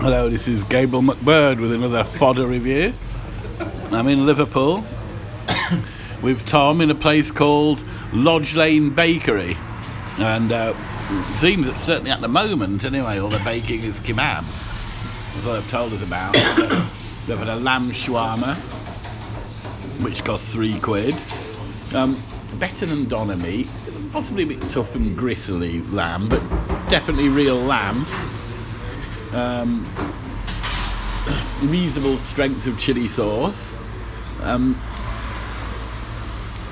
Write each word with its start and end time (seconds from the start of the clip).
Hello, 0.00 0.28
this 0.28 0.46
is 0.46 0.62
Gabriel 0.62 1.02
McBird 1.02 1.60
with 1.60 1.72
another 1.72 2.04
fodder 2.04 2.46
review. 2.46 2.92
I'm 3.90 4.06
in 4.06 4.26
Liverpool 4.26 4.84
with 6.22 6.46
Tom 6.46 6.80
in 6.80 6.88
a 6.88 6.94
place 6.94 7.32
called 7.32 7.82
Lodge 8.12 8.54
Lane 8.54 8.90
Bakery. 8.90 9.56
And 10.18 10.52
uh, 10.52 10.72
it 11.10 11.36
seems 11.38 11.66
that 11.66 11.78
certainly 11.78 12.12
at 12.12 12.20
the 12.20 12.28
moment, 12.28 12.84
anyway, 12.84 13.18
all 13.18 13.28
the 13.28 13.40
baking 13.40 13.82
is 13.82 13.98
kebabs. 13.98 14.44
as 15.36 15.44
they've 15.44 15.68
told 15.68 15.92
us 15.92 16.02
about. 16.04 16.32
They've 17.26 17.36
had 17.36 17.48
a 17.48 17.56
lamb 17.56 17.90
shawarma, 17.90 18.54
which 20.00 20.22
costs 20.24 20.52
three 20.52 20.78
quid. 20.78 21.16
Um, 21.92 22.22
better 22.60 22.86
than 22.86 23.06
doner 23.06 23.36
meat, 23.36 23.68
possibly 24.12 24.44
a 24.44 24.46
bit 24.46 24.62
tough 24.70 24.94
and 24.94 25.16
gristly 25.16 25.80
lamb, 25.90 26.28
but 26.28 26.40
definitely 26.88 27.28
real 27.28 27.56
lamb. 27.56 28.06
Um, 29.32 29.86
reasonable 31.62 32.18
strength 32.18 32.66
of 32.66 32.78
chili 32.78 33.08
sauce. 33.08 33.78
Um, 34.42 34.74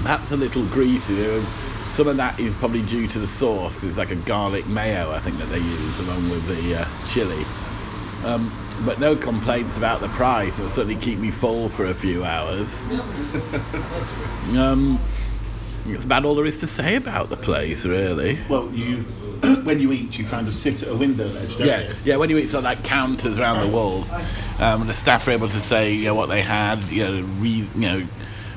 perhaps 0.00 0.30
a 0.30 0.36
little 0.36 0.64
greasy. 0.66 1.42
Some 1.88 2.08
of 2.08 2.16
that 2.16 2.38
is 2.38 2.54
probably 2.54 2.82
due 2.82 3.08
to 3.08 3.18
the 3.18 3.28
sauce 3.28 3.74
because 3.74 3.90
it's 3.90 3.98
like 3.98 4.10
a 4.10 4.16
garlic 4.16 4.66
mayo, 4.66 5.10
I 5.10 5.18
think, 5.18 5.38
that 5.38 5.46
they 5.46 5.58
use 5.58 5.98
along 6.00 6.30
with 6.30 6.46
the 6.46 6.82
uh, 6.82 6.88
chili. 7.08 7.44
Um, 8.24 8.52
but 8.84 9.00
no 9.00 9.16
complaints 9.16 9.76
about 9.76 10.00
the 10.00 10.08
price. 10.08 10.58
It'll 10.58 10.70
certainly 10.70 11.00
keep 11.00 11.18
me 11.18 11.30
full 11.30 11.68
for 11.68 11.86
a 11.86 11.94
few 11.94 12.24
hours. 12.24 12.82
Um, 14.56 15.00
that's 15.92 16.04
about 16.04 16.24
all 16.24 16.34
there 16.34 16.46
is 16.46 16.58
to 16.60 16.66
say 16.66 16.96
about 16.96 17.30
the 17.30 17.36
place, 17.36 17.84
really. 17.84 18.38
Well, 18.48 18.70
you 18.72 18.98
when 19.64 19.80
you 19.80 19.92
eat, 19.92 20.18
you 20.18 20.24
kind 20.24 20.48
of 20.48 20.54
sit 20.54 20.82
at 20.82 20.88
a 20.88 20.96
window 20.96 21.26
ledge, 21.28 21.56
don't 21.58 21.66
Yeah, 21.66 21.88
you? 21.88 21.94
yeah. 22.04 22.16
When 22.16 22.30
you 22.30 22.38
eat 22.38 22.48
sort 22.48 22.60
of 22.60 22.64
like 22.64 22.82
counters 22.84 23.38
around 23.38 23.60
the 23.60 23.68
walls, 23.74 24.08
um, 24.58 24.86
the 24.86 24.94
staff 24.94 25.28
are 25.28 25.32
able 25.32 25.48
to 25.48 25.60
say 25.60 25.92
you 25.92 26.04
know, 26.06 26.14
what 26.14 26.28
they 26.28 26.42
had, 26.42 26.82
you 26.84 27.04
know, 27.04 27.22
re, 27.38 27.50
you 27.50 27.68
know, 27.80 28.06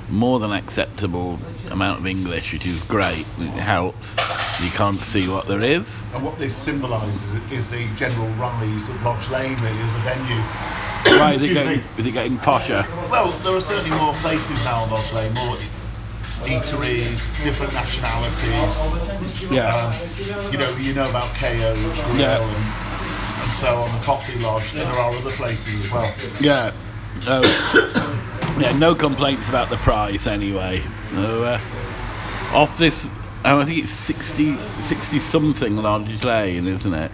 more 0.10 0.40
than 0.40 0.52
acceptable 0.52 1.38
amount 1.70 2.00
of 2.00 2.08
English, 2.08 2.54
which 2.54 2.66
is 2.66 2.82
great. 2.86 3.26
It 3.40 3.50
helps. 3.52 4.16
You 4.64 4.72
can't 4.72 5.00
see 5.00 5.28
what 5.30 5.48
there 5.48 5.62
is. 5.62 6.02
And 6.14 6.24
what 6.24 6.38
this 6.40 6.56
symbolises 6.56 7.52
is 7.52 7.70
the 7.70 7.88
general 7.96 8.28
rise 8.30 8.90
of 8.90 9.04
Lodge 9.04 9.30
Lane, 9.30 9.56
really, 9.62 9.78
as 9.80 9.96
a 9.96 10.00
venue. 10.00 10.42
Why 11.20 11.34
is 11.34 11.44
it? 11.44 11.82
Is 11.98 12.06
it 12.08 12.12
getting 12.12 12.38
posher? 12.38 12.88
Well, 13.10 13.30
there 13.40 13.56
are 13.56 13.62
certainly 13.62 13.96
more 13.98 14.14
places 14.16 14.64
now 14.66 14.82
on 14.84 14.90
Lodge 14.90 15.14
Lane, 15.14 15.34
more 15.34 15.56
eateries, 16.50 17.22
different 17.44 17.74
nationalities. 17.74 19.52
Yeah. 19.52 19.70
Um, 19.76 20.52
you 20.52 20.58
know, 20.58 20.70
you 20.78 20.94
know 20.94 21.10
about 21.10 21.30
KO 21.36 21.74
Grill 21.76 22.20
Yeah. 22.20 22.42
and, 22.42 23.42
and 23.44 23.52
so 23.52 23.68
on, 23.78 24.00
the 24.00 24.04
Coffee 24.06 24.40
Lodge, 24.40 24.72
and 24.72 24.82
there 24.82 24.94
are 24.94 25.12
other 25.12 25.30
places 25.30 25.86
as 25.86 25.92
well. 25.92 26.14
Yeah. 26.42 26.72
Oh. 27.28 28.58
yeah. 28.60 28.76
No 28.78 28.96
complaints 28.96 29.48
about 29.50 29.70
the 29.70 29.78
price 29.78 30.26
anyway. 30.28 30.82
So, 31.14 31.44
uh, 31.44 31.60
off 32.54 32.76
this, 32.78 33.08
oh, 33.46 33.60
I 33.60 33.66
think 33.66 33.84
it's 33.84 33.94
60, 33.94 34.58
60 34.82 35.20
something 35.20 35.76
Lodge 35.78 36.24
Lane, 36.24 36.68
isn't 36.68 36.94
it? 36.94 37.12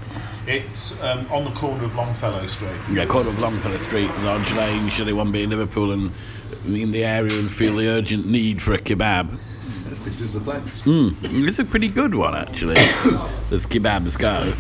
It's 0.48 1.02
um, 1.02 1.26
on 1.32 1.44
the 1.44 1.52
corner 1.52 1.86
of 1.86 1.96
Longfellow 1.96 2.46
Street. 2.48 2.72
Yeah, 2.92 3.06
corner 3.06 3.30
of 3.30 3.40
Longfellow 3.40 3.78
Street, 3.78 4.10
Lodge 4.20 4.52
Lane, 4.54 4.90
should 4.90 5.08
anyone 5.08 5.32
be 5.32 5.44
in 5.44 5.50
Liverpool 5.50 5.92
and 5.92 6.12
in 6.66 6.92
the 6.92 7.04
area 7.04 7.38
and 7.40 7.52
feel 7.52 7.76
the 7.76 7.88
urgent 7.88 8.28
need 8.28 8.62
for 8.62 8.74
a 8.74 8.78
kebab. 8.78 9.40
This 10.04 10.22
is 10.22 10.34
the 10.34 10.40
place. 10.40 10.84
Mm, 10.84 11.48
it's 11.48 11.58
a 11.58 11.66
pretty 11.66 11.88
good 11.88 12.14
one, 12.14 12.36
actually, 12.36 12.76
as 13.52 13.66
kebabs 13.66 14.20
go. 14.20 14.54